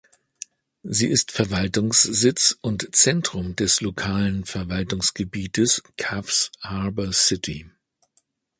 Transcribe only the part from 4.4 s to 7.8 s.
Verwaltungsgebiets Coffs Harbour City.